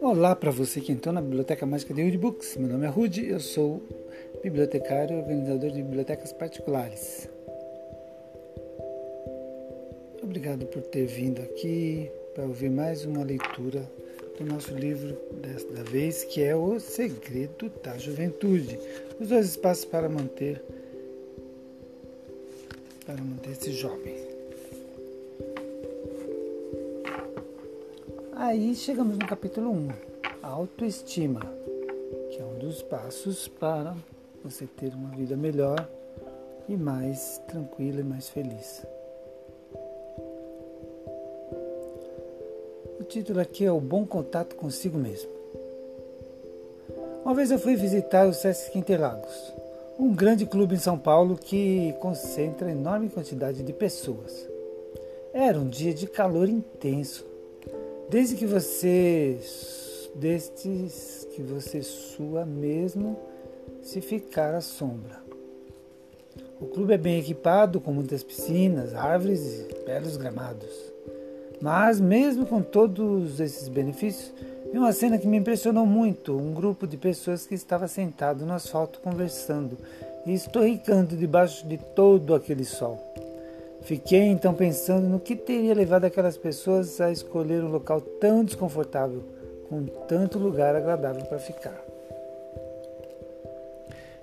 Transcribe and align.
Olá 0.00 0.34
para 0.34 0.50
você 0.50 0.80
que 0.80 0.92
entrou 0.92 1.12
na 1.14 1.20
Biblioteca 1.20 1.66
Mágica 1.66 1.92
de 1.92 2.02
Rude 2.02 2.16
Books. 2.16 2.56
Meu 2.56 2.68
nome 2.68 2.86
é 2.86 2.88
Rude, 2.88 3.26
eu 3.26 3.38
sou 3.38 3.82
bibliotecário 4.42 5.16
e 5.16 5.20
organizador 5.20 5.70
de 5.70 5.82
bibliotecas 5.82 6.32
particulares. 6.32 7.28
Obrigado 10.22 10.64
por 10.66 10.82
ter 10.82 11.04
vindo 11.06 11.42
aqui 11.42 12.10
para 12.34 12.44
ouvir 12.44 12.70
mais 12.70 13.04
uma 13.04 13.22
leitura 13.24 13.90
do 14.38 14.44
nosso 14.44 14.74
livro 14.74 15.16
desta 15.42 15.82
vez, 15.84 16.24
que 16.24 16.42
é 16.42 16.56
O 16.56 16.80
Segredo 16.80 17.70
da 17.82 17.98
Juventude. 17.98 18.78
Os 19.20 19.28
dois 19.28 19.46
espaços 19.46 19.84
para 19.84 20.08
manter 20.08 20.62
para 23.16 23.72
jovem. 23.72 24.14
Aí 28.34 28.74
chegamos 28.74 29.16
no 29.16 29.26
capítulo 29.26 29.70
1, 29.70 29.88
autoestima, 30.42 31.40
que 32.30 32.38
é 32.38 32.44
um 32.44 32.58
dos 32.58 32.82
passos 32.82 33.48
para 33.48 33.96
você 34.44 34.66
ter 34.66 34.92
uma 34.94 35.10
vida 35.16 35.36
melhor 35.36 35.88
e 36.68 36.76
mais 36.76 37.40
tranquila 37.48 38.00
e 38.00 38.04
mais 38.04 38.28
feliz. 38.28 38.84
O 43.00 43.04
título 43.04 43.40
aqui 43.40 43.64
é 43.64 43.72
O 43.72 43.80
Bom 43.80 44.04
Contato 44.04 44.56
Consigo 44.56 44.98
Mesmo. 44.98 45.30
Uma 47.24 47.34
vez 47.34 47.50
eu 47.50 47.58
fui 47.58 47.76
visitar 47.76 48.26
o 48.28 48.34
Sesc 48.34 48.78
Interlagos, 48.78 49.52
um 49.98 50.14
grande 50.14 50.46
clube 50.46 50.74
em 50.74 50.78
São 50.78 50.98
Paulo 50.98 51.36
que 51.36 51.94
concentra 52.00 52.70
enorme 52.70 53.08
quantidade 53.08 53.62
de 53.62 53.72
pessoas. 53.72 54.48
Era 55.32 55.58
um 55.58 55.68
dia 55.68 55.92
de 55.92 56.06
calor 56.06 56.48
intenso 56.48 57.24
Desde 58.08 58.36
que 58.36 58.46
você 58.46 59.36
destes 60.14 61.26
que 61.32 61.42
você 61.42 61.82
sua 61.82 62.46
mesmo 62.46 63.18
se 63.82 64.00
ficar 64.00 64.54
à 64.54 64.60
sombra. 64.60 65.20
O 66.60 66.66
clube 66.66 66.94
é 66.94 66.98
bem 66.98 67.18
equipado 67.18 67.80
com 67.80 67.92
muitas 67.92 68.22
piscinas, 68.22 68.94
árvores 68.94 69.60
e 69.60 69.84
belos 69.84 70.16
gramados. 70.16 70.70
Mas 71.60 72.00
mesmo 72.00 72.46
com 72.46 72.62
todos 72.62 73.40
esses 73.40 73.68
benefícios, 73.68 74.32
vi 74.72 74.78
uma 74.78 74.92
cena 74.92 75.18
que 75.18 75.26
me 75.26 75.36
impressionou 75.36 75.86
muito, 75.86 76.36
um 76.36 76.52
grupo 76.52 76.86
de 76.86 76.96
pessoas 76.96 77.46
que 77.46 77.54
estava 77.54 77.88
sentado 77.88 78.44
no 78.44 78.52
asfalto 78.52 79.00
conversando 79.00 79.76
e 80.24 80.34
estorricando 80.34 81.16
debaixo 81.16 81.66
de 81.66 81.78
todo 81.78 82.34
aquele 82.34 82.64
sol. 82.64 82.98
Fiquei 83.82 84.22
então 84.22 84.52
pensando 84.52 85.06
no 85.06 85.20
que 85.20 85.36
teria 85.36 85.74
levado 85.74 86.04
aquelas 86.04 86.36
pessoas 86.36 87.00
a 87.00 87.10
escolher 87.12 87.62
um 87.62 87.70
local 87.70 88.00
tão 88.00 88.44
desconfortável, 88.44 89.22
com 89.68 89.84
tanto 90.08 90.38
lugar 90.38 90.74
agradável 90.74 91.24
para 91.26 91.38
ficar. 91.38 91.80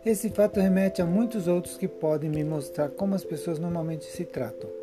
Esse 0.05 0.29
fato 0.29 0.59
remete 0.59 1.01
a 1.01 1.05
muitos 1.05 1.47
outros 1.47 1.77
que 1.77 1.87
podem 1.87 2.29
me 2.29 2.43
mostrar 2.43 2.89
como 2.89 3.15
as 3.15 3.23
pessoas 3.23 3.57
normalmente 3.57 4.03
se 4.03 4.25
tratam. 4.25 4.82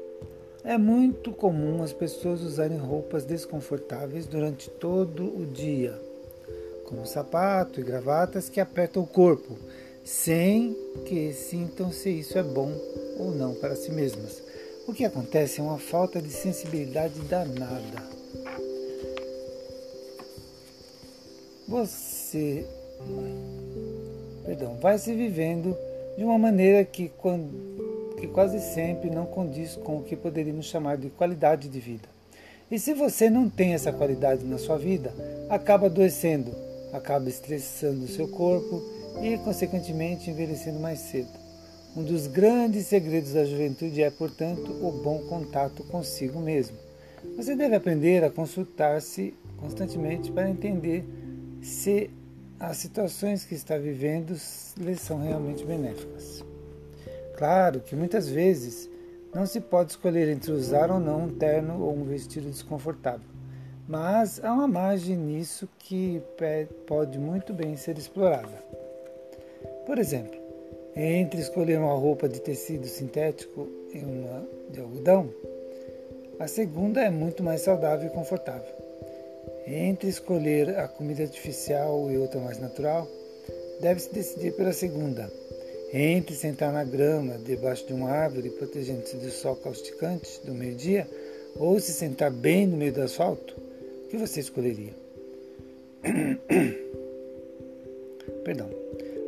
É 0.62 0.76
muito 0.76 1.32
comum 1.32 1.82
as 1.82 1.92
pessoas 1.92 2.42
usarem 2.42 2.76
roupas 2.76 3.24
desconfortáveis 3.24 4.26
durante 4.26 4.68
todo 4.68 5.24
o 5.24 5.46
dia, 5.46 5.98
como 6.84 7.06
sapato 7.06 7.80
e 7.80 7.82
gravatas 7.82 8.50
que 8.50 8.60
apertam 8.60 9.02
o 9.02 9.06
corpo, 9.06 9.56
sem 10.04 10.76
que 11.06 11.32
sintam 11.32 11.90
se 11.90 12.10
isso 12.10 12.36
é 12.36 12.42
bom 12.42 12.70
ou 13.18 13.30
não 13.30 13.54
para 13.54 13.74
si 13.74 13.90
mesmas. 13.90 14.42
O 14.86 14.92
que 14.92 15.04
acontece 15.04 15.60
é 15.60 15.62
uma 15.62 15.78
falta 15.78 16.20
de 16.20 16.30
sensibilidade 16.30 17.18
danada. 17.22 18.02
Você, 21.66 22.66
perdão, 24.44 24.76
vai 24.80 24.98
se 24.98 25.14
vivendo 25.14 25.74
de 26.18 26.24
uma 26.24 26.36
maneira 26.36 26.84
que, 26.84 27.08
quando, 27.08 27.69
que 28.20 28.26
quase 28.26 28.60
sempre 28.60 29.08
não 29.08 29.24
condiz 29.24 29.74
com 29.76 29.96
o 29.96 30.02
que 30.02 30.14
poderíamos 30.14 30.66
chamar 30.66 30.98
de 30.98 31.08
qualidade 31.08 31.68
de 31.68 31.80
vida. 31.80 32.08
E 32.70 32.78
se 32.78 32.92
você 32.92 33.30
não 33.30 33.48
tem 33.48 33.72
essa 33.72 33.92
qualidade 33.92 34.44
na 34.44 34.58
sua 34.58 34.76
vida, 34.76 35.12
acaba 35.48 35.86
adoecendo, 35.86 36.54
acaba 36.92 37.28
estressando 37.28 38.04
o 38.04 38.08
seu 38.08 38.28
corpo 38.28 38.82
e, 39.22 39.38
consequentemente, 39.38 40.30
envelhecendo 40.30 40.78
mais 40.78 41.00
cedo. 41.00 41.40
Um 41.96 42.04
dos 42.04 42.28
grandes 42.28 42.86
segredos 42.86 43.32
da 43.32 43.44
juventude 43.44 44.02
é, 44.02 44.10
portanto, 44.10 44.70
o 44.70 44.92
bom 45.02 45.18
contato 45.28 45.82
consigo 45.84 46.38
mesmo. 46.38 46.76
Você 47.36 47.56
deve 47.56 47.74
aprender 47.74 48.22
a 48.22 48.30
consultar-se 48.30 49.34
constantemente 49.58 50.30
para 50.30 50.48
entender 50.48 51.04
se 51.60 52.10
as 52.58 52.76
situações 52.76 53.44
que 53.44 53.54
está 53.54 53.76
vivendo 53.76 54.36
lhe 54.76 54.94
são 54.94 55.18
realmente 55.18 55.64
benéficas. 55.64 56.44
Claro 57.40 57.80
que 57.80 57.96
muitas 57.96 58.28
vezes 58.28 58.86
não 59.34 59.46
se 59.46 59.62
pode 59.62 59.92
escolher 59.92 60.28
entre 60.28 60.52
usar 60.52 60.90
ou 60.90 61.00
não 61.00 61.22
um 61.22 61.28
terno 61.30 61.82
ou 61.82 61.96
um 61.96 62.04
vestido 62.04 62.50
desconfortável, 62.50 63.26
mas 63.88 64.44
há 64.44 64.52
uma 64.52 64.68
margem 64.68 65.16
nisso 65.16 65.66
que 65.78 66.20
pode 66.86 67.18
muito 67.18 67.54
bem 67.54 67.78
ser 67.78 67.96
explorada. 67.96 68.62
Por 69.86 69.96
exemplo, 69.96 70.38
entre 70.94 71.40
escolher 71.40 71.78
uma 71.78 71.94
roupa 71.94 72.28
de 72.28 72.42
tecido 72.42 72.86
sintético 72.86 73.66
e 73.90 74.00
uma 74.00 74.46
de 74.70 74.78
algodão, 74.78 75.30
a 76.38 76.46
segunda 76.46 77.00
é 77.00 77.08
muito 77.08 77.42
mais 77.42 77.62
saudável 77.62 78.06
e 78.06 78.12
confortável. 78.12 78.74
Entre 79.66 80.10
escolher 80.10 80.78
a 80.78 80.86
comida 80.86 81.22
artificial 81.22 82.10
e 82.10 82.18
outra 82.18 82.38
mais 82.38 82.58
natural, 82.58 83.08
deve-se 83.80 84.12
decidir 84.12 84.54
pela 84.56 84.74
segunda. 84.74 85.32
Entre 85.92 86.36
sentar 86.36 86.72
na 86.72 86.84
grama, 86.84 87.36
debaixo 87.38 87.84
de 87.86 87.92
uma 87.92 88.10
árvore, 88.10 88.50
protegendo-se 88.50 89.16
do 89.16 89.30
sol 89.30 89.56
causticante 89.56 90.40
do 90.44 90.54
meio-dia, 90.54 91.08
ou 91.56 91.80
se 91.80 91.92
sentar 91.92 92.30
bem 92.30 92.66
no 92.66 92.76
meio 92.76 92.92
do 92.92 93.02
asfalto, 93.02 93.56
o 94.04 94.08
que 94.08 94.16
você 94.16 94.38
escolheria? 94.38 94.94
Perdão. 98.44 98.70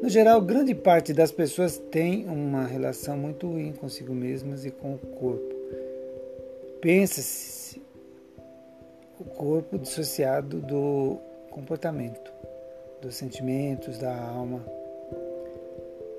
No 0.01 0.09
geral, 0.09 0.41
grande 0.41 0.75
parte 0.75 1.13
das 1.13 1.33
pessoas 1.33 1.79
tem 1.79 2.29
uma 2.29 2.65
relação 2.65 3.17
muito 3.17 3.49
ruim 3.49 3.73
consigo 3.73 4.15
mesmas 4.15 4.65
e 4.65 4.71
com 4.71 4.95
o 4.95 4.99
corpo. 4.99 5.55
Pensa-se 6.81 7.83
o 9.19 9.25
corpo 9.25 9.79
dissociado 9.79 10.61
do 10.61 11.19
comportamento, 11.51 12.33
dos 13.01 13.15
sentimentos, 13.15 13.99
da 13.99 14.17
alma. 14.17 14.82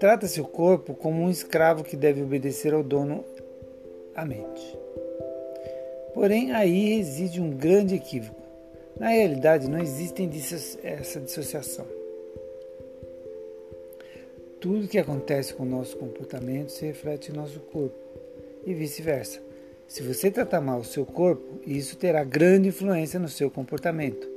Trata-se 0.03 0.41
o 0.41 0.44
corpo 0.44 0.94
como 0.94 1.22
um 1.22 1.30
escravo 1.30 1.81
que 1.81 1.96
deve 1.96 2.22
obedecer 2.22 2.74
ao 2.74 2.84
dono, 2.84 3.24
a 4.14 4.25
mente. 4.25 4.78
Porém, 6.14 6.52
aí 6.52 6.97
reside 6.97 7.40
um 7.40 7.50
grande 7.50 7.96
equívoco. 7.96 8.42
Na 9.00 9.08
realidade, 9.08 9.69
não 9.69 9.80
existe 9.80 10.30
essa 10.84 11.22
dissociação. 11.22 11.86
Tudo 14.59 14.90
que 14.90 14.97
acontece 14.97 15.53
com 15.53 15.63
o 15.63 15.66
nosso 15.66 15.96
comportamento 15.96 16.74
se 16.74 16.86
reflete 16.86 17.31
em 17.31 17.36
nosso 17.36 17.62
corpo 17.62 17.96
e 18.66 18.74
vice-versa. 18.74 19.40
Se 19.88 20.03
você 20.03 20.30
tratar 20.30 20.59
mal 20.59 20.81
o 20.81 20.84
seu 20.84 21.06
corpo, 21.06 21.62
isso 21.66 21.96
terá 21.96 22.25
grande 22.25 22.68
influência 22.68 23.22
no 23.22 23.30
seu 23.30 23.50
comportamento. 23.50 24.28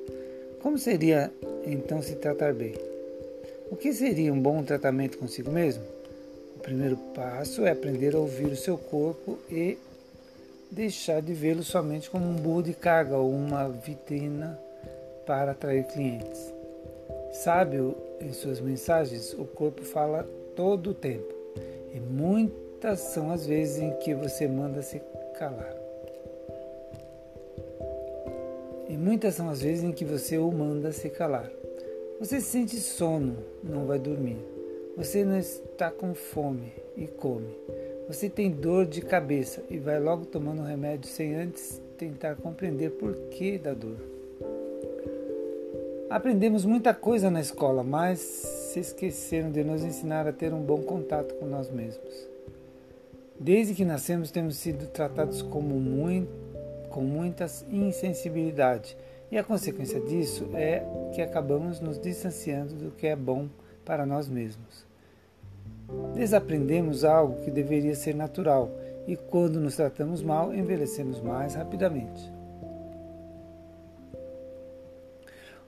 Como 0.62 0.78
seria 0.78 1.32
então 1.66 2.00
se 2.00 2.14
tratar 2.14 2.54
bem? 2.54 2.95
O 3.68 3.74
que 3.74 3.92
seria 3.92 4.32
um 4.32 4.40
bom 4.40 4.62
tratamento 4.62 5.18
consigo 5.18 5.50
mesmo? 5.50 5.82
O 6.54 6.60
primeiro 6.60 6.96
passo 7.14 7.66
é 7.66 7.72
aprender 7.72 8.14
a 8.14 8.18
ouvir 8.18 8.46
o 8.46 8.56
seu 8.56 8.78
corpo 8.78 9.38
e 9.50 9.76
deixar 10.70 11.20
de 11.20 11.34
vê-lo 11.34 11.64
somente 11.64 12.08
como 12.08 12.26
um 12.28 12.36
burro 12.36 12.62
de 12.62 12.72
carga 12.72 13.16
ou 13.16 13.28
uma 13.28 13.68
vitrina 13.68 14.56
para 15.26 15.50
atrair 15.50 15.84
clientes. 15.88 16.52
Sábio 17.32 17.96
em 18.20 18.32
suas 18.32 18.60
mensagens, 18.60 19.32
o 19.32 19.44
corpo 19.44 19.82
fala 19.82 20.24
todo 20.54 20.90
o 20.90 20.94
tempo. 20.94 21.34
E 21.92 21.98
muitas 21.98 23.00
são 23.00 23.32
as 23.32 23.46
vezes 23.46 23.78
em 23.78 23.90
que 23.96 24.14
você 24.14 24.46
manda 24.46 24.80
se 24.80 25.00
calar. 25.36 25.74
E 28.88 28.96
muitas 28.96 29.34
são 29.34 29.50
as 29.50 29.60
vezes 29.60 29.82
em 29.82 29.90
que 29.90 30.04
você 30.04 30.38
o 30.38 30.52
manda 30.52 30.92
se 30.92 31.10
calar. 31.10 31.50
Você 32.18 32.40
sente 32.40 32.76
sono, 32.76 33.36
não 33.62 33.84
vai 33.84 33.98
dormir. 33.98 34.38
Você 34.96 35.22
não 35.22 35.38
está 35.38 35.90
com 35.90 36.14
fome 36.14 36.72
e 36.96 37.06
come. 37.06 37.54
Você 38.08 38.30
tem 38.30 38.50
dor 38.50 38.86
de 38.86 39.02
cabeça 39.02 39.62
e 39.68 39.76
vai 39.76 40.00
logo 40.00 40.24
tomando 40.24 40.62
remédio 40.62 41.10
sem 41.10 41.34
antes 41.34 41.78
tentar 41.98 42.36
compreender 42.36 42.92
por 42.92 43.14
que 43.30 43.58
da 43.58 43.74
dor. 43.74 43.98
Aprendemos 46.08 46.64
muita 46.64 46.94
coisa 46.94 47.30
na 47.30 47.40
escola, 47.40 47.82
mas 47.82 48.20
se 48.20 48.80
esqueceram 48.80 49.50
de 49.50 49.62
nos 49.62 49.82
ensinar 49.82 50.26
a 50.26 50.32
ter 50.32 50.54
um 50.54 50.62
bom 50.62 50.80
contato 50.82 51.34
com 51.34 51.44
nós 51.44 51.70
mesmos. 51.70 52.28
Desde 53.38 53.74
que 53.74 53.84
nascemos, 53.84 54.30
temos 54.30 54.56
sido 54.56 54.86
tratados 54.86 55.42
como 55.42 55.74
muito, 55.78 56.32
com 56.88 57.02
muita 57.02 57.44
insensibilidade, 57.70 58.96
e 59.30 59.38
a 59.38 59.44
consequência 59.44 60.00
disso 60.00 60.48
é 60.54 60.82
que 61.14 61.20
acabamos 61.20 61.80
nos 61.80 61.98
distanciando 61.98 62.74
do 62.74 62.90
que 62.90 63.06
é 63.06 63.16
bom 63.16 63.48
para 63.84 64.06
nós 64.06 64.28
mesmos. 64.28 64.86
Desaprendemos 66.14 67.04
algo 67.04 67.42
que 67.42 67.50
deveria 67.50 67.94
ser 67.94 68.14
natural, 68.14 68.70
e 69.06 69.16
quando 69.16 69.60
nos 69.60 69.76
tratamos 69.76 70.22
mal, 70.22 70.52
envelhecemos 70.52 71.20
mais 71.20 71.54
rapidamente. 71.54 72.32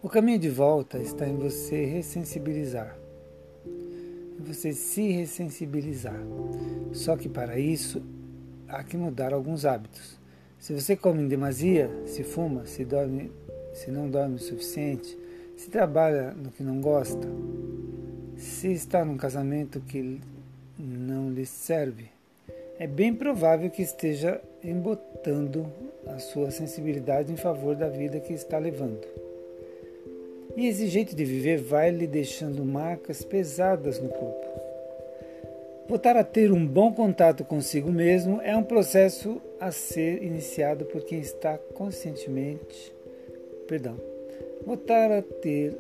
O 0.02 0.08
caminho 0.08 0.38
de 0.38 0.48
volta 0.48 0.98
está 0.98 1.26
em 1.26 1.36
você 1.36 1.84
ressensibilizar 1.84 2.96
você 4.48 4.72
se 4.72 5.10
ressensibilizar. 5.10 6.18
Só 6.92 7.16
que 7.16 7.28
para 7.28 7.58
isso 7.58 8.02
há 8.68 8.82
que 8.82 8.96
mudar 8.96 9.32
alguns 9.32 9.64
hábitos. 9.64 10.18
Se 10.58 10.72
você 10.72 10.96
come 10.96 11.22
em 11.22 11.28
demasia, 11.28 11.90
se 12.06 12.24
fuma, 12.24 12.66
se 12.66 12.84
dorme, 12.84 13.30
se 13.78 13.92
não 13.92 14.10
dorme 14.10 14.36
o 14.36 14.40
suficiente, 14.40 15.16
se 15.56 15.70
trabalha 15.70 16.32
no 16.32 16.50
que 16.50 16.62
não 16.62 16.80
gosta, 16.80 17.28
se 18.36 18.72
está 18.72 19.04
num 19.04 19.16
casamento 19.16 19.80
que 19.80 20.20
não 20.76 21.30
lhe 21.30 21.46
serve, 21.46 22.06
é 22.78 22.86
bem 22.86 23.14
provável 23.14 23.70
que 23.70 23.82
esteja 23.82 24.40
embotando 24.62 25.66
a 26.06 26.18
sua 26.18 26.50
sensibilidade 26.50 27.32
em 27.32 27.36
favor 27.36 27.76
da 27.76 27.88
vida 27.88 28.18
que 28.20 28.32
está 28.32 28.58
levando. 28.58 29.06
E 30.56 30.66
esse 30.66 30.88
jeito 30.88 31.14
de 31.14 31.24
viver 31.24 31.58
vai 31.58 31.90
lhe 31.90 32.06
deixando 32.06 32.64
marcas 32.64 33.22
pesadas 33.22 34.00
no 34.00 34.08
corpo. 34.08 34.46
Voltar 35.88 36.16
a 36.16 36.24
ter 36.24 36.52
um 36.52 36.66
bom 36.66 36.92
contato 36.92 37.44
consigo 37.44 37.90
mesmo 37.92 38.40
é 38.42 38.56
um 38.56 38.62
processo 38.62 39.40
a 39.60 39.70
ser 39.70 40.22
iniciado 40.22 40.84
por 40.84 41.02
quem 41.02 41.20
está 41.20 41.56
conscientemente. 41.74 42.97
Perdão. 43.68 44.00
Voltar 44.64 45.12
a 45.12 45.20
ter 45.20 45.76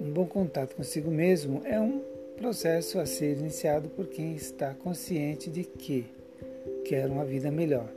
um 0.00 0.10
bom 0.10 0.24
contato 0.24 0.76
consigo 0.76 1.10
mesmo 1.10 1.60
é 1.64 1.78
um 1.78 2.00
processo 2.36 3.00
a 3.00 3.06
ser 3.06 3.36
iniciado 3.36 3.88
por 3.88 4.06
quem 4.06 4.34
está 4.34 4.72
consciente 4.74 5.50
de 5.50 5.64
que 5.64 6.06
quer 6.84 7.08
uma 7.08 7.24
vida 7.24 7.50
melhor. 7.50 7.88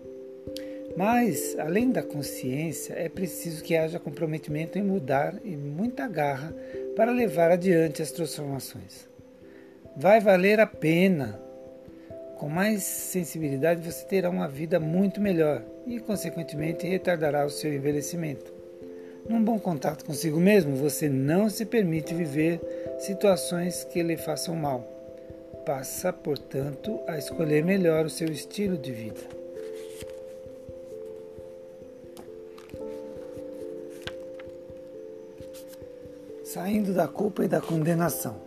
Mas, 0.97 1.55
além 1.59 1.91
da 1.91 2.01
consciência, 2.01 2.93
é 2.93 3.07
preciso 3.07 3.63
que 3.63 3.75
haja 3.75 3.99
comprometimento 3.99 4.79
em 4.79 4.83
mudar 4.83 5.35
e 5.43 5.55
muita 5.55 6.07
garra 6.07 6.55
para 6.95 7.11
levar 7.11 7.51
adiante 7.51 8.01
as 8.01 8.11
transformações. 8.11 9.07
Vai 9.95 10.19
valer 10.19 10.59
a 10.59 10.65
pena. 10.65 11.39
Com 12.37 12.49
mais 12.49 12.83
sensibilidade, 12.83 13.81
você 13.81 14.05
terá 14.05 14.29
uma 14.29 14.47
vida 14.47 14.79
muito 14.79 15.21
melhor 15.21 15.63
e, 15.85 15.99
consequentemente, 15.99 16.87
retardará 16.87 17.45
o 17.45 17.49
seu 17.49 17.73
envelhecimento. 17.73 18.54
Num 19.27 19.43
bom 19.43 19.59
contato 19.59 20.05
consigo 20.05 20.39
mesmo, 20.39 20.75
você 20.75 21.09
não 21.09 21.49
se 21.49 21.65
permite 21.65 22.13
viver 22.13 22.61
situações 22.99 23.83
que 23.85 24.03
lhe 24.03 24.17
façam 24.17 24.55
mal. 24.55 24.81
Passa, 25.65 26.13
portanto, 26.13 26.99
a 27.07 27.17
escolher 27.17 27.63
melhor 27.63 28.05
o 28.05 28.09
seu 28.09 28.27
estilo 28.27 28.77
de 28.77 28.91
vida. 28.91 29.45
saindo 36.55 36.93
da 36.93 37.05
culpa 37.05 37.43
e 37.43 37.49
da 37.49 37.59
condenação. 37.59 38.37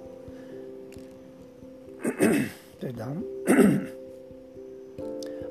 Perdão. 2.80 3.22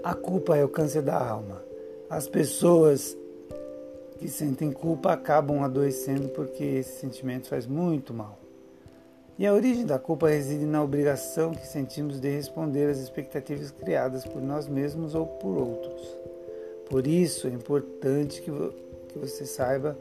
A 0.04 0.16
culpa 0.16 0.58
é 0.58 0.64
o 0.64 0.70
câncer 0.70 1.04
da 1.04 1.16
alma. 1.16 1.62
As 2.10 2.28
pessoas 2.28 3.16
que 4.18 4.28
sentem 4.28 4.72
culpa 4.72 5.14
acabam 5.14 5.64
adoecendo 5.64 6.30
porque 6.30 6.64
esse 6.64 7.00
sentimento 7.00 7.48
faz 7.48 7.66
muito 7.66 8.14
mal. 8.14 8.40
E 9.40 9.46
a 9.46 9.54
origem 9.54 9.86
da 9.86 10.00
culpa 10.00 10.30
reside 10.30 10.66
na 10.66 10.84
obrigação 10.84 11.52
que 11.52 11.68
sentimos 11.68 12.20
de 12.20 12.28
responder 12.28 12.90
às 12.90 12.98
expectativas 12.98 13.70
criadas 13.70 14.26
por 14.26 14.42
nós 14.42 14.68
mesmos 14.68 15.14
ou 15.14 15.28
por 15.28 15.56
outros. 15.56 16.18
Por 16.90 17.06
isso 17.06 17.48
é 17.48 17.52
importante 17.52 18.42
que, 18.42 18.50
você 19.16 19.46
saiba 19.46 19.98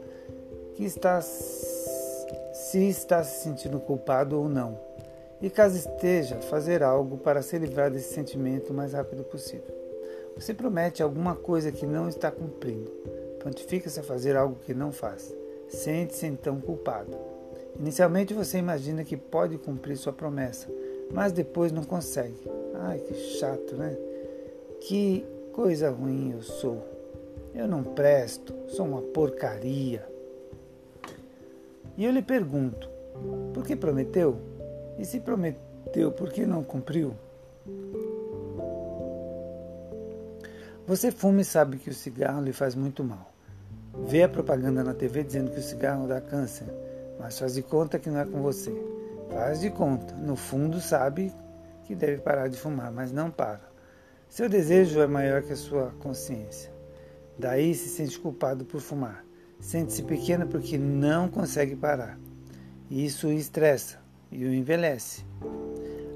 que 0.75 0.83
está 0.83 1.21
se 1.21 2.87
está 2.87 3.23
se 3.23 3.43
sentindo 3.43 3.79
culpado 3.79 4.39
ou 4.39 4.49
não. 4.49 4.79
E 5.39 5.49
caso 5.49 5.77
esteja, 5.77 6.37
fazer 6.41 6.81
algo 6.81 7.17
para 7.17 7.43
se 7.43 7.57
livrar 7.59 7.91
desse 7.91 8.13
sentimento 8.13 8.71
o 8.71 8.73
mais 8.73 8.93
rápido 8.93 9.23
possível. 9.23 9.75
Você 10.35 10.53
promete 10.53 11.03
alguma 11.03 11.35
coisa 11.35 11.71
que 11.71 11.85
não 11.85 12.07
está 12.09 12.31
cumprindo. 12.31 12.91
Prontifica-se 13.47 14.01
a 14.01 14.03
fazer 14.03 14.35
algo 14.35 14.57
que 14.65 14.73
não 14.73 14.91
faz. 14.91 15.33
Sente-se 15.69 16.25
então 16.25 16.59
culpado. 16.59 17.17
Inicialmente 17.79 18.33
você 18.33 18.57
imagina 18.57 19.05
que 19.05 19.15
pode 19.15 19.57
cumprir 19.57 19.95
sua 19.95 20.11
promessa, 20.11 20.67
mas 21.13 21.31
depois 21.31 21.71
não 21.71 21.85
consegue. 21.85 22.35
Ai, 22.75 22.99
que 22.99 23.13
chato, 23.13 23.73
né? 23.77 23.97
Que 24.81 25.25
coisa 25.53 25.89
ruim 25.89 26.33
eu 26.33 26.41
sou. 26.41 26.83
Eu 27.55 27.69
não 27.69 27.85
presto, 27.85 28.53
sou 28.67 28.85
uma 28.85 29.01
porcaria. 29.01 30.05
E 31.95 32.03
eu 32.03 32.11
lhe 32.11 32.21
pergunto: 32.21 32.89
por 33.53 33.65
que 33.65 33.77
prometeu? 33.77 34.35
E 34.99 35.05
se 35.05 35.21
prometeu, 35.21 36.11
por 36.11 36.33
que 36.33 36.45
não 36.45 36.65
cumpriu? 36.65 37.13
Você 40.85 41.13
fuma 41.13 41.39
e 41.39 41.45
sabe 41.45 41.77
que 41.77 41.89
o 41.89 41.93
cigarro 41.93 42.41
lhe 42.41 42.51
faz 42.51 42.75
muito 42.75 43.05
mal. 43.05 43.36
Vê 44.05 44.23
a 44.23 44.29
propaganda 44.29 44.83
na 44.83 44.93
TV 44.93 45.23
dizendo 45.23 45.51
que 45.51 45.59
o 45.59 45.63
cigarro 45.63 46.07
dá 46.07 46.21
câncer, 46.21 46.67
mas 47.19 47.37
faz 47.39 47.55
de 47.55 47.61
conta 47.61 47.99
que 47.99 48.09
não 48.09 48.19
é 48.19 48.25
com 48.25 48.41
você. 48.41 48.71
Faz 49.31 49.59
de 49.59 49.69
conta. 49.69 50.13
No 50.15 50.35
fundo, 50.35 50.79
sabe 50.79 51.33
que 51.83 51.95
deve 51.95 52.21
parar 52.21 52.47
de 52.47 52.57
fumar, 52.57 52.91
mas 52.91 53.11
não 53.11 53.29
para. 53.29 53.61
Seu 54.29 54.47
desejo 54.47 54.99
é 54.99 55.07
maior 55.07 55.41
que 55.41 55.53
a 55.53 55.57
sua 55.57 55.91
consciência. 55.99 56.71
Daí 57.37 57.73
se 57.73 57.89
sente 57.89 58.19
culpado 58.19 58.65
por 58.65 58.81
fumar. 58.81 59.25
Sente-se 59.59 60.03
pequena 60.03 60.45
porque 60.45 60.77
não 60.77 61.27
consegue 61.29 61.75
parar. 61.75 62.19
Isso 62.89 63.27
o 63.27 63.33
estressa 63.33 63.99
e 64.31 64.45
o 64.45 64.53
envelhece. 64.53 65.25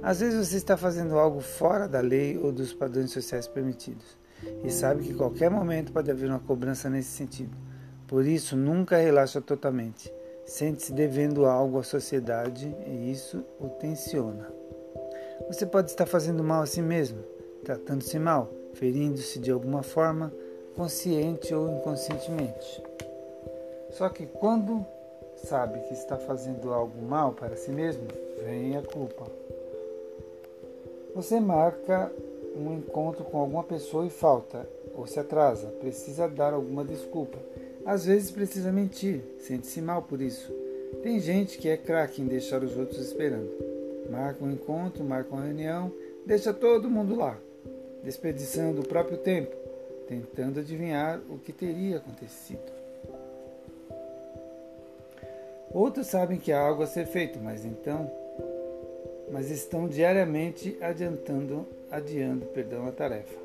Às 0.02 0.20
vezes 0.20 0.48
você 0.48 0.58
está 0.58 0.76
fazendo 0.76 1.18
algo 1.18 1.42
fora 1.42 1.88
da 1.88 2.00
lei 2.00 2.38
ou 2.38 2.52
dos 2.52 2.74
padrões 2.74 3.12
sociais 3.12 3.48
permitidos 3.48 4.18
e 4.64 4.72
sabe 4.72 5.04
que 5.04 5.14
qualquer 5.14 5.50
momento 5.50 5.92
pode 5.92 6.10
haver 6.10 6.30
uma 6.30 6.40
cobrança 6.40 6.90
nesse 6.90 7.10
sentido. 7.10 7.56
Por 8.12 8.28
isso, 8.28 8.58
nunca 8.58 8.98
relaxa 8.98 9.40
totalmente. 9.40 10.14
Sente-se 10.46 10.92
devendo 10.92 11.46
algo 11.46 11.80
à 11.80 11.84
sociedade 11.84 12.76
e 12.86 13.10
isso 13.10 13.42
o 13.58 13.70
tensiona. 13.70 14.52
Você 15.48 15.66
pode 15.66 15.92
estar 15.92 16.06
fazendo 16.06 16.44
mal 16.44 16.62
a 16.62 16.66
si 16.66 16.82
mesmo, 16.82 17.24
tratando-se 17.64 18.20
mal, 18.20 18.50
ferindo-se 18.74 19.40
de 19.40 19.50
alguma 19.50 19.82
forma, 19.82 20.30
consciente 20.76 21.56
ou 21.56 21.72
inconscientemente. 21.72 22.84
Só 23.92 24.10
que 24.10 24.26
quando 24.26 24.86
sabe 25.38 25.80
que 25.88 25.94
está 25.94 26.18
fazendo 26.18 26.74
algo 26.74 27.02
mal 27.02 27.32
para 27.32 27.56
si 27.56 27.72
mesmo, 27.72 28.10
vem 28.44 28.76
a 28.76 28.82
culpa. 28.82 29.26
Você 31.16 31.40
marca 31.40 32.12
um 32.58 32.74
encontro 32.74 33.24
com 33.24 33.40
alguma 33.40 33.64
pessoa 33.64 34.06
e 34.06 34.10
falta, 34.10 34.68
ou 34.94 35.08
se 35.08 35.18
atrasa, 35.18 35.68
precisa 35.80 36.28
dar 36.28 36.54
alguma 36.54 36.84
desculpa. 36.84 37.38
Às 37.86 38.06
vezes 38.06 38.32
precisa 38.32 38.72
mentir, 38.72 39.22
sente-se 39.40 39.82
mal 39.82 40.04
por 40.04 40.22
isso. 40.22 40.52
Tem 41.02 41.20
gente 41.20 41.58
que 41.58 41.68
é 41.68 41.78
craque 41.78 42.22
em 42.22 42.28
deixar 42.28 42.64
os 42.64 42.78
outros 42.78 43.00
esperando. 43.00 43.50
Marca 44.10 44.44
um 44.44 44.52
encontro, 44.52 45.04
marca 45.04 45.34
uma 45.34 45.44
reunião, 45.44 45.92
deixa 46.26 46.54
todo 46.54 46.90
mundo 46.90 47.16
lá, 47.16 47.38
desperdiçando 48.04 48.82
o 48.82 48.88
próprio 48.88 49.18
tempo, 49.18 49.56
tentando 50.08 50.60
adivinhar 50.60 51.20
o 51.30 51.38
que 51.40 51.52
teria 51.52 51.98
acontecido. 51.98 52.82
Outros 55.74 56.08
sabem 56.08 56.38
que 56.38 56.52
há 56.52 56.60
algo 56.60 56.84
a 56.84 56.88
ser 56.88 57.08
feito, 57.08 57.40
mas 57.40 57.64
então, 57.64 58.12
mas 59.32 59.50
estão 59.50 59.88
diariamente 59.88 60.78
adiantando, 60.82 61.66
adiando, 61.90 62.46
perdão, 62.48 62.86
a 62.86 62.92
tarefa. 62.92 63.41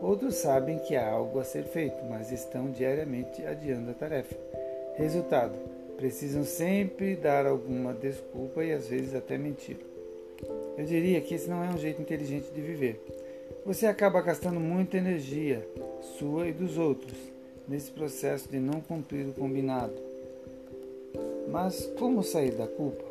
Outros 0.00 0.36
sabem 0.36 0.78
que 0.78 0.96
há 0.96 1.10
algo 1.10 1.38
a 1.38 1.44
ser 1.44 1.64
feito, 1.64 2.04
mas 2.08 2.32
estão 2.32 2.70
diariamente 2.70 3.44
adiando 3.44 3.90
a 3.90 3.94
tarefa. 3.94 4.34
Resultado: 4.96 5.54
precisam 5.96 6.44
sempre 6.44 7.16
dar 7.16 7.46
alguma 7.46 7.92
desculpa 7.92 8.64
e 8.64 8.72
às 8.72 8.88
vezes 8.88 9.14
até 9.14 9.36
mentir. 9.36 9.76
Eu 10.76 10.84
diria 10.84 11.20
que 11.20 11.34
esse 11.34 11.48
não 11.48 11.62
é 11.62 11.68
um 11.68 11.78
jeito 11.78 12.00
inteligente 12.00 12.50
de 12.50 12.60
viver. 12.60 13.04
Você 13.66 13.86
acaba 13.86 14.22
gastando 14.22 14.58
muita 14.58 14.96
energia, 14.96 15.66
sua 16.18 16.48
e 16.48 16.52
dos 16.52 16.78
outros, 16.78 17.18
nesse 17.68 17.90
processo 17.90 18.48
de 18.48 18.58
não 18.58 18.80
cumprir 18.80 19.26
o 19.26 19.34
combinado 19.34 20.10
mas 21.50 21.86
como 21.98 22.22
sair 22.22 22.52
da 22.52 22.66
culpa? 22.66 23.09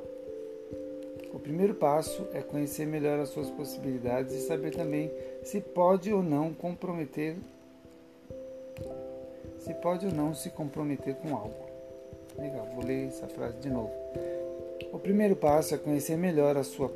Primeiro 1.50 1.74
passo 1.74 2.27
é 2.32 2.44
conhecer 2.44 2.86
melhor 2.86 3.18
as 3.18 3.29
suas 3.29 3.50
possibilidades 3.50 4.36
e 4.36 4.41
saber 4.41 4.70
também 4.70 5.12
se 5.41 5.60
pode 5.60 6.13
ou 6.13 6.22
não 6.22 6.53
comprometer 6.53 7.38
se 9.58 9.74
pode 9.74 10.06
ou 10.06 10.12
não 10.12 10.36
se 10.36 10.51
comprometer 10.51 11.15
com 11.15 11.36
algo. 11.36 11.65
Legal, 12.38 12.68
vou 12.75 12.86
ler 12.86 13.08
essa 13.08 13.27
frase 13.27 13.58
de 13.58 13.68
novo. 13.68 13.91
O 14.94 15.00
primeiro 15.00 15.36
passo 15.36 15.74
é 15.74 15.79
conhecer 15.79 16.15
melhor 16.18 16.63
sua, 16.63 16.91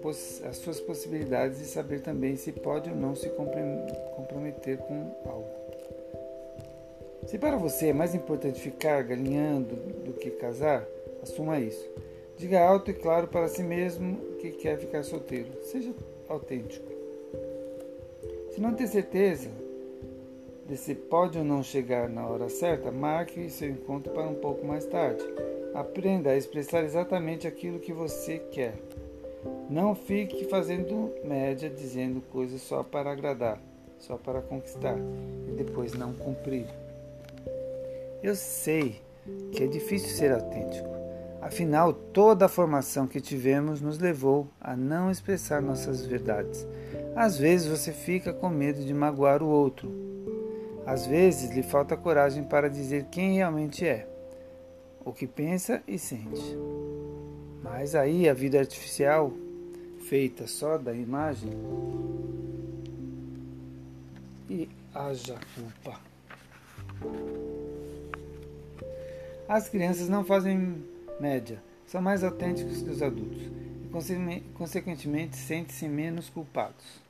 as 0.47 0.57
suas 0.57 0.79
possibilidades 0.79 1.59
e 1.59 1.65
saber 1.65 2.01
também 2.01 2.35
se 2.35 2.51
pode 2.51 2.91
ou 2.91 2.95
não 2.95 3.15
se 3.15 3.29
comprometer 4.15 4.77
com 4.77 5.15
algo. 5.25 5.49
Se 7.25 7.39
para 7.39 7.57
você 7.57 7.87
é 7.87 7.93
mais 7.93 8.13
importante 8.13 8.61
ficar 8.61 9.01
galinhando 9.01 9.75
do 10.05 10.13
que 10.13 10.29
casar, 10.29 10.85
assuma 11.23 11.59
isso. 11.59 11.89
Diga 12.37 12.63
alto 12.63 12.91
e 12.91 12.93
claro 12.93 13.27
para 13.27 13.47
si 13.47 13.63
mesmo 13.63 14.32
que 14.51 14.57
quer 14.57 14.77
ficar 14.77 15.03
solteiro. 15.03 15.49
Seja 15.63 15.93
autêntico. 16.27 16.91
Se 18.51 18.59
não 18.59 18.73
tem 18.73 18.85
certeza 18.85 19.49
de 20.67 20.75
se 20.75 20.93
pode 20.93 21.37
ou 21.37 21.45
não 21.45 21.63
chegar 21.63 22.09
na 22.09 22.27
hora 22.27 22.49
certa, 22.49 22.91
marque 22.91 23.49
seu 23.49 23.69
encontro 23.69 24.11
para 24.11 24.27
um 24.27 24.35
pouco 24.35 24.65
mais 24.65 24.85
tarde. 24.85 25.23
Aprenda 25.73 26.31
a 26.31 26.37
expressar 26.37 26.83
exatamente 26.83 27.47
aquilo 27.47 27.79
que 27.79 27.93
você 27.93 28.37
quer. 28.37 28.75
Não 29.69 29.95
fique 29.95 30.45
fazendo 30.45 31.13
média 31.23 31.69
dizendo 31.69 32.21
coisas 32.29 32.61
só 32.61 32.83
para 32.83 33.11
agradar, 33.11 33.59
só 33.97 34.17
para 34.17 34.41
conquistar 34.41 34.97
e 35.47 35.51
depois 35.51 35.93
não 35.93 36.13
cumprir. 36.13 36.67
Eu 38.21 38.35
sei 38.35 38.97
que 39.51 39.63
é 39.63 39.67
difícil 39.67 40.09
ser 40.09 40.31
autêntico. 40.31 40.92
Afinal, 41.43 41.91
toda 41.91 42.45
a 42.45 42.49
formação 42.49 43.05
que 43.05 43.19
tivemos 43.19 43.81
nos 43.81 43.99
levou 43.99 44.47
a 44.61 44.77
não 44.77 45.11
expressar 45.11 45.61
nossas 45.61 46.05
verdades. 46.05 46.65
Às 47.17 47.37
vezes 47.37 47.67
você 47.67 47.91
fica 47.91 48.31
com 48.31 48.47
medo 48.47 48.81
de 48.81 48.93
magoar 48.93 49.43
o 49.43 49.47
outro. 49.47 49.91
Às 50.85 51.05
vezes 51.05 51.51
lhe 51.51 51.61
falta 51.61 51.97
coragem 51.97 52.45
para 52.45 52.69
dizer 52.69 53.07
quem 53.11 53.35
realmente 53.35 53.85
é 53.85 54.07
o 55.03 55.11
que 55.11 55.27
pensa 55.27 55.83
e 55.85 55.99
sente. 55.99 56.57
Mas 57.61 57.93
aí 57.93 58.29
a 58.29 58.33
vida 58.33 58.57
artificial, 58.57 59.33
feita 60.07 60.47
só 60.47 60.77
da 60.77 60.93
imagem, 60.93 61.51
e 64.49 64.69
haja 64.95 65.35
culpa. 65.55 65.99
As 69.45 69.67
crianças 69.67 70.07
não 70.07 70.23
fazem 70.23 70.92
média, 71.23 71.63
são 71.85 72.01
mais 72.01 72.21
autênticos 72.21 72.81
que 72.81 72.89
os 72.89 73.01
adultos 73.01 73.41
e, 73.41 74.41
consequentemente, 74.55 75.37
sentem-se 75.37 75.87
menos 75.87 76.29
culpados. 76.29 77.01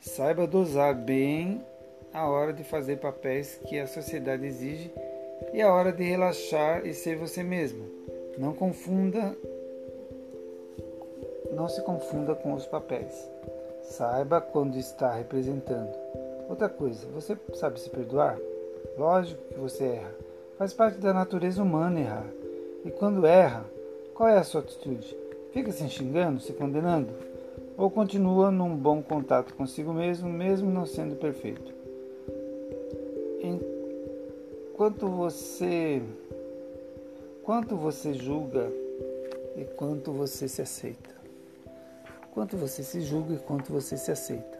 Saiba 0.00 0.46
dosar 0.46 0.94
bem 0.94 1.64
a 2.12 2.28
hora 2.28 2.52
de 2.52 2.62
fazer 2.62 2.98
papéis 2.98 3.58
que 3.66 3.78
a 3.78 3.86
sociedade 3.86 4.44
exige 4.44 4.92
e 5.54 5.62
é 5.62 5.66
hora 5.66 5.92
de 5.92 6.04
relaxar 6.04 6.86
e 6.86 6.92
ser 6.92 7.16
você 7.16 7.42
mesmo. 7.42 7.86
Não 8.36 8.52
confunda, 8.52 9.34
não 11.50 11.68
se 11.68 11.80
confunda 11.82 12.34
com 12.34 12.52
os 12.52 12.66
papéis. 12.66 13.30
Saiba 13.82 14.42
quando 14.42 14.76
está 14.76 15.14
representando. 15.14 15.94
Outra 16.50 16.68
coisa, 16.68 17.06
você 17.14 17.34
sabe 17.54 17.80
se 17.80 17.88
perdoar? 17.88 18.36
Lógico 18.98 19.42
que 19.54 19.58
você 19.58 19.84
erra. 19.84 20.14
Faz 20.58 20.74
parte 20.74 20.98
da 20.98 21.14
natureza 21.14 21.62
humana 21.62 22.00
errar. 22.00 22.37
E 22.88 22.90
quando 22.90 23.26
erra, 23.26 23.66
qual 24.14 24.30
é 24.30 24.38
a 24.38 24.42
sua 24.42 24.62
atitude? 24.62 25.14
Fica 25.52 25.70
se 25.70 25.86
xingando, 25.90 26.40
se 26.40 26.54
condenando? 26.54 27.12
Ou 27.76 27.90
continua 27.90 28.50
num 28.50 28.74
bom 28.74 29.02
contato 29.02 29.52
consigo 29.52 29.92
mesmo, 29.92 30.26
mesmo 30.26 30.70
não 30.70 30.86
sendo 30.86 31.14
perfeito? 31.14 31.76
quanto 34.74 35.06
você 35.06 36.00
quanto 37.42 37.76
você 37.76 38.14
julga 38.14 38.72
e 39.54 39.64
quanto 39.64 40.10
você 40.10 40.48
se 40.48 40.62
aceita. 40.62 41.10
Quanto 42.32 42.56
você 42.56 42.82
se 42.82 43.02
julga 43.02 43.34
e 43.34 43.38
quanto 43.38 43.70
você 43.70 43.98
se 43.98 44.10
aceita. 44.10 44.58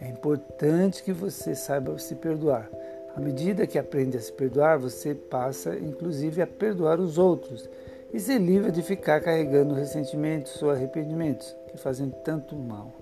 É 0.00 0.06
importante 0.08 1.02
que 1.02 1.12
você 1.12 1.56
saiba 1.56 1.98
se 1.98 2.14
perdoar. 2.14 2.70
À 3.16 3.20
medida 3.20 3.66
que 3.66 3.78
aprende 3.78 4.18
a 4.18 4.20
se 4.20 4.30
perdoar, 4.30 4.78
você 4.78 5.14
passa 5.14 5.74
inclusive 5.74 6.42
a 6.42 6.46
perdoar 6.46 7.00
os 7.00 7.16
outros 7.16 7.66
e 8.12 8.20
se 8.20 8.36
livra 8.36 8.70
de 8.70 8.82
ficar 8.82 9.22
carregando 9.22 9.72
ressentimentos 9.72 10.62
ou 10.62 10.70
arrependimentos 10.70 11.56
que 11.70 11.78
fazem 11.78 12.10
tanto 12.22 12.54
mal. 12.54 12.92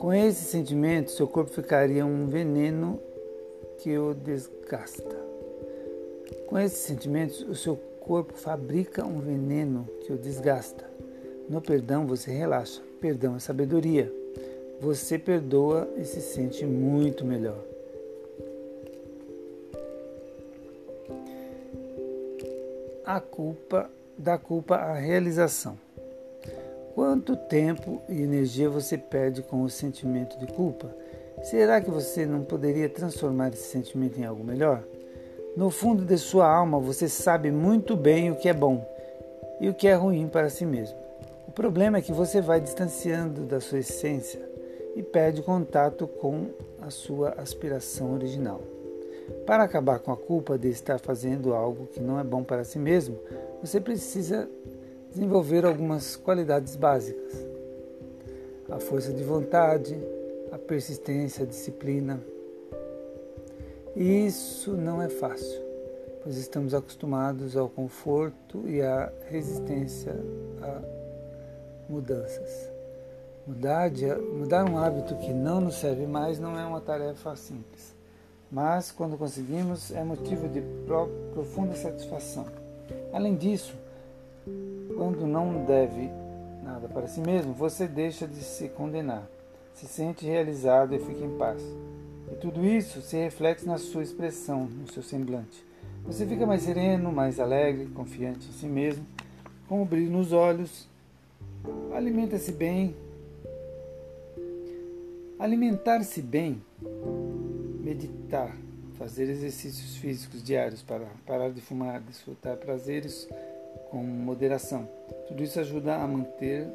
Com 0.00 0.12
esses 0.12 0.48
sentimentos, 0.48 1.14
seu 1.14 1.28
corpo 1.28 1.52
ficaria 1.52 2.04
um 2.04 2.26
veneno 2.26 2.98
que 3.78 3.96
o 3.96 4.14
desgasta. 4.14 5.16
Com 6.48 6.58
esses 6.58 6.78
sentimentos, 6.78 7.42
o 7.42 7.54
seu 7.54 7.76
corpo 8.00 8.34
fabrica 8.34 9.06
um 9.06 9.20
veneno 9.20 9.88
que 10.00 10.12
o 10.12 10.18
desgasta. 10.18 10.84
No 11.48 11.60
perdão, 11.60 12.04
você 12.04 12.32
relaxa. 12.32 12.82
Perdão 13.00 13.36
é 13.36 13.38
sabedoria. 13.38 14.12
Você 14.80 15.20
perdoa 15.20 15.88
e 15.96 16.04
se 16.04 16.20
sente 16.20 16.66
muito 16.66 17.24
melhor. 17.24 17.71
A 23.04 23.20
culpa 23.20 23.90
da 24.16 24.38
culpa 24.38 24.76
à 24.76 24.94
realização. 24.94 25.76
Quanto 26.94 27.34
tempo 27.34 28.00
e 28.08 28.22
energia 28.22 28.70
você 28.70 28.96
perde 28.96 29.42
com 29.42 29.62
o 29.62 29.68
sentimento 29.68 30.38
de 30.38 30.46
culpa? 30.46 30.94
Será 31.42 31.80
que 31.80 31.90
você 31.90 32.24
não 32.24 32.44
poderia 32.44 32.88
transformar 32.88 33.48
esse 33.48 33.64
sentimento 33.64 34.20
em 34.20 34.24
algo 34.24 34.44
melhor? 34.44 34.84
No 35.56 35.68
fundo 35.68 36.04
de 36.04 36.16
sua 36.16 36.46
alma, 36.46 36.78
você 36.78 37.08
sabe 37.08 37.50
muito 37.50 37.96
bem 37.96 38.30
o 38.30 38.36
que 38.36 38.48
é 38.48 38.54
bom 38.54 38.86
e 39.60 39.68
o 39.68 39.74
que 39.74 39.88
é 39.88 39.94
ruim 39.94 40.28
para 40.28 40.48
si 40.48 40.64
mesmo. 40.64 40.96
O 41.48 41.50
problema 41.50 41.98
é 41.98 42.02
que 42.02 42.12
você 42.12 42.40
vai 42.40 42.60
distanciando 42.60 43.42
da 43.46 43.60
sua 43.60 43.80
essência 43.80 44.40
e 44.94 45.02
perde 45.02 45.42
contato 45.42 46.06
com 46.06 46.50
a 46.80 46.88
sua 46.88 47.30
aspiração 47.30 48.14
original. 48.14 48.60
Para 49.46 49.64
acabar 49.64 49.98
com 49.98 50.12
a 50.12 50.16
culpa 50.16 50.58
de 50.58 50.68
estar 50.68 50.98
fazendo 50.98 51.54
algo 51.54 51.86
que 51.86 52.00
não 52.00 52.18
é 52.18 52.24
bom 52.24 52.42
para 52.42 52.64
si 52.64 52.78
mesmo, 52.78 53.18
você 53.60 53.80
precisa 53.80 54.48
desenvolver 55.10 55.64
algumas 55.64 56.16
qualidades 56.16 56.76
básicas: 56.76 57.32
a 58.70 58.78
força 58.78 59.12
de 59.12 59.22
vontade, 59.22 59.98
a 60.50 60.58
persistência, 60.58 61.44
a 61.44 61.46
disciplina. 61.46 62.20
Isso 63.94 64.72
não 64.72 65.02
é 65.02 65.08
fácil, 65.08 65.60
pois 66.22 66.36
estamos 66.36 66.74
acostumados 66.74 67.56
ao 67.56 67.68
conforto 67.68 68.66
e 68.66 68.80
à 68.80 69.12
resistência 69.28 70.14
a 70.62 70.80
mudanças. 71.88 72.70
Mudar, 73.46 73.90
de, 73.90 74.06
mudar 74.14 74.64
um 74.64 74.78
hábito 74.78 75.16
que 75.16 75.32
não 75.32 75.60
nos 75.60 75.74
serve 75.74 76.06
mais 76.06 76.38
não 76.38 76.58
é 76.58 76.64
uma 76.64 76.80
tarefa 76.80 77.34
simples, 77.34 77.94
mas 78.52 78.92
quando 78.92 79.16
conseguimos 79.16 79.90
é 79.90 80.04
motivo 80.04 80.48
de 80.48 80.62
profunda 81.32 81.74
satisfação. 81.74 82.46
Além 83.12 83.34
disso, 83.34 83.74
quando 84.94 85.26
não 85.26 85.64
deve 85.64 86.10
nada 86.62 86.86
para 86.88 87.08
si 87.08 87.20
mesmo, 87.20 87.54
você 87.54 87.88
deixa 87.88 88.28
de 88.28 88.44
se 88.44 88.68
condenar 88.68 89.26
se 89.74 89.86
sente 89.86 90.24
realizado 90.24 90.94
e 90.94 90.98
fica 90.98 91.24
em 91.24 91.36
paz. 91.36 91.62
E 92.30 92.36
tudo 92.36 92.64
isso 92.64 93.00
se 93.02 93.16
reflete 93.16 93.66
na 93.66 93.78
sua 93.78 94.02
expressão, 94.02 94.64
no 94.64 94.90
seu 94.90 95.02
semblante. 95.02 95.64
Você 96.04 96.26
fica 96.26 96.46
mais 96.46 96.62
sereno, 96.62 97.12
mais 97.12 97.38
alegre, 97.38 97.86
confiante 97.86 98.48
em 98.48 98.52
si 98.52 98.66
mesmo, 98.66 99.04
com 99.68 99.82
o 99.82 99.84
brilho 99.84 100.10
nos 100.10 100.32
olhos, 100.32 100.88
alimenta-se 101.94 102.52
bem. 102.52 102.94
Alimentar-se 105.38 106.22
bem, 106.22 106.62
meditar, 108.32 108.56
fazer 108.98 109.28
exercícios 109.28 109.96
físicos 109.96 110.42
diários 110.42 110.82
para 110.82 111.06
parar 111.26 111.50
de 111.50 111.60
fumar, 111.60 112.00
desfrutar 112.00 112.56
prazeres 112.56 113.28
com 113.90 113.98
moderação. 113.98 114.88
Tudo 115.28 115.42
isso 115.42 115.60
ajuda 115.60 115.96
a 115.96 116.06
manter 116.06 116.66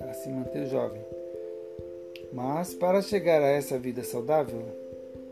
a 0.00 0.12
se 0.12 0.28
manter 0.28 0.66
jovem. 0.66 1.00
Mas 2.32 2.74
para 2.74 3.00
chegar 3.00 3.40
a 3.42 3.48
essa 3.48 3.78
vida 3.78 4.02
saudável, 4.02 4.62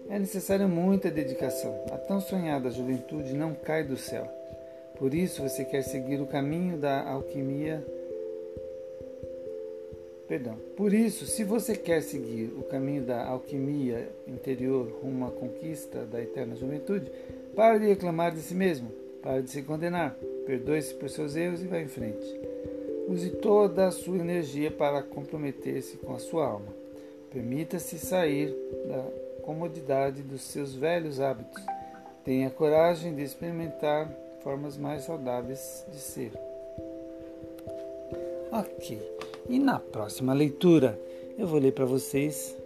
é 0.08 0.18
necessária 0.18 0.68
muita 0.68 1.10
dedicação. 1.10 1.84
A 1.92 1.98
tão 1.98 2.20
sonhada 2.20 2.70
juventude 2.70 3.32
não 3.32 3.54
cai 3.54 3.82
do 3.82 3.96
céu. 3.96 4.24
Por 4.98 5.12
isso 5.12 5.42
você 5.42 5.64
quer 5.64 5.82
seguir 5.82 6.20
o 6.20 6.26
caminho 6.26 6.78
da 6.78 7.02
alquimia. 7.08 7.84
Perdão. 10.28 10.56
Por 10.76 10.92
isso, 10.92 11.24
se 11.24 11.44
você 11.44 11.76
quer 11.76 12.02
seguir 12.02 12.52
o 12.58 12.64
caminho 12.64 13.02
da 13.02 13.24
alquimia 13.24 14.08
interior 14.26 14.88
rumo 15.00 15.26
à 15.26 15.30
conquista 15.30 16.04
da 16.04 16.20
eterna 16.20 16.56
juventude, 16.56 17.10
pare 17.54 17.78
de 17.78 17.86
reclamar 17.86 18.32
de 18.32 18.40
si 18.40 18.54
mesmo, 18.54 18.90
pare 19.22 19.42
de 19.42 19.50
se 19.50 19.62
condenar, 19.62 20.16
perdoe-se 20.44 20.94
por 20.94 21.08
seus 21.08 21.36
erros 21.36 21.62
e 21.62 21.66
vá 21.66 21.78
em 21.78 21.86
frente. 21.86 22.26
Use 23.08 23.30
toda 23.30 23.86
a 23.86 23.92
sua 23.92 24.18
energia 24.18 24.68
para 24.68 25.00
comprometer-se 25.00 25.96
com 25.98 26.12
a 26.12 26.18
sua 26.18 26.44
alma. 26.44 26.74
Permita-se 27.30 27.96
sair 27.96 28.52
da 28.88 29.04
comodidade 29.42 30.22
dos 30.22 30.42
seus 30.42 30.74
velhos 30.74 31.20
hábitos. 31.20 31.62
Tenha 32.24 32.50
coragem 32.50 33.14
de 33.14 33.22
experimentar 33.22 34.10
formas 34.42 34.76
mais 34.76 35.02
saudáveis 35.02 35.86
de 35.88 35.98
ser. 35.98 36.32
Ok. 38.50 39.25
E 39.48 39.58
na 39.58 39.78
próxima 39.78 40.32
leitura 40.32 40.98
eu 41.38 41.46
vou 41.46 41.58
ler 41.58 41.72
para 41.72 41.84
vocês 41.84 42.56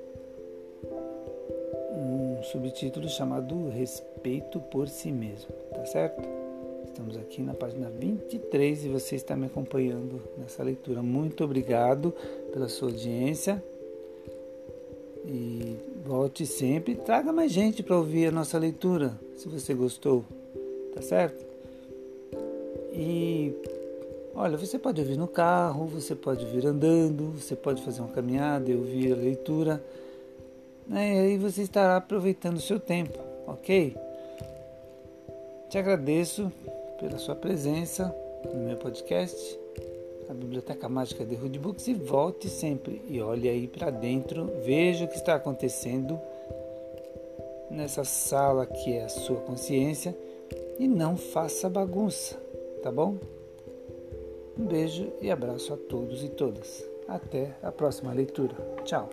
um 1.92 2.42
subtítulo 2.42 3.08
chamado 3.08 3.68
Respeito 3.68 4.60
por 4.60 4.88
si 4.88 5.12
mesmo, 5.12 5.52
tá 5.74 5.84
certo? 5.84 6.22
Estamos 6.86 7.16
aqui 7.16 7.42
na 7.42 7.54
página 7.54 7.90
23 7.90 8.84
e 8.84 8.88
você 8.88 9.16
está 9.16 9.36
me 9.36 9.46
acompanhando 9.46 10.20
nessa 10.38 10.62
leitura. 10.62 11.02
Muito 11.02 11.44
obrigado 11.44 12.14
pela 12.52 12.68
sua 12.68 12.88
audiência. 12.88 13.62
E 15.26 15.76
volte 16.04 16.46
sempre, 16.46 16.94
traga 16.94 17.32
mais 17.32 17.52
gente 17.52 17.82
para 17.82 17.96
ouvir 17.96 18.26
a 18.26 18.30
nossa 18.30 18.58
leitura, 18.58 19.12
se 19.36 19.48
você 19.48 19.74
gostou, 19.74 20.24
tá 20.94 21.02
certo? 21.02 21.44
E 22.92 23.54
Olha, 24.34 24.56
você 24.56 24.78
pode 24.78 25.00
ouvir 25.00 25.16
no 25.16 25.26
carro, 25.26 25.86
você 25.86 26.14
pode 26.14 26.44
ouvir 26.44 26.64
andando, 26.66 27.32
você 27.32 27.56
pode 27.56 27.82
fazer 27.82 28.00
uma 28.00 28.10
caminhada 28.12 28.70
e 28.70 28.76
ouvir 28.76 29.12
a 29.12 29.16
leitura. 29.16 29.82
Né? 30.86 31.14
E 31.14 31.18
aí 31.18 31.38
você 31.38 31.62
estará 31.62 31.96
aproveitando 31.96 32.56
o 32.56 32.60
seu 32.60 32.78
tempo, 32.78 33.18
ok? 33.46 33.96
Te 35.68 35.78
agradeço 35.78 36.50
pela 37.00 37.18
sua 37.18 37.34
presença 37.34 38.14
no 38.52 38.60
meu 38.60 38.76
podcast, 38.76 39.58
a 40.28 40.34
Biblioteca 40.34 40.88
Mágica 40.88 41.24
de 41.24 41.34
Rude 41.34 41.58
Books, 41.58 41.88
e 41.88 41.94
volte 41.94 42.48
sempre 42.48 43.02
e 43.08 43.20
olhe 43.20 43.48
aí 43.48 43.66
para 43.66 43.90
dentro, 43.90 44.50
veja 44.64 45.04
o 45.04 45.08
que 45.08 45.16
está 45.16 45.34
acontecendo 45.34 46.18
nessa 47.70 48.04
sala 48.04 48.64
que 48.66 48.92
é 48.92 49.04
a 49.04 49.08
sua 49.08 49.40
consciência 49.40 50.16
e 50.78 50.88
não 50.88 51.16
faça 51.16 51.68
bagunça, 51.68 52.36
tá 52.82 52.90
bom? 52.90 53.16
Um 54.60 54.66
beijo 54.66 55.10
e 55.22 55.30
abraço 55.30 55.72
a 55.72 55.76
todos 55.78 56.22
e 56.22 56.28
todas. 56.28 56.86
Até 57.08 57.56
a 57.62 57.72
próxima 57.72 58.12
leitura. 58.12 58.54
Tchau. 58.84 59.08